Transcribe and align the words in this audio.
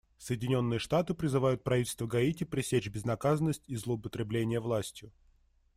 Соединенные 0.17 0.79
Штаты 0.79 1.13
призывают 1.13 1.63
правительство 1.63 2.07
Гаити 2.07 2.43
пресечь 2.43 2.87
безнаказанность 2.87 3.61
и 3.67 3.75
злоупотребления 3.75 4.59
властью. 4.59 5.11